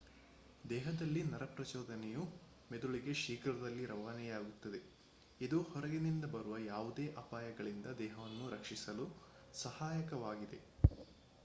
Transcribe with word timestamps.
ದೇಹದಲ್ಲಿ 0.63 1.21
ನರ 1.25 1.43
ಪ್ರಚೋದನೆಯು 1.51 2.23
ಮೆದುಳಿಗೆ 2.69 3.13
ಶೀಘ್ರದಲ್ಲಿ 3.15 3.85
ರವಾನೆಯಾಗುತ್ತದೆ 3.85 4.81
ಇದು 5.41 5.59
ಹೊರಗಿನಿಂದ 5.69 6.25
ಬರುವ 6.33 6.57
ಯಾವುದೇ 6.65 7.07
ಅಪಾಯಗಳಿಂದ 7.23 7.87
ದೇಹವನ್ನು 8.01 8.47
ರಕ್ಷಿಸಲು 8.49 9.07
ಸಹಾಯಕವಾಗಿದೆ 9.59 10.61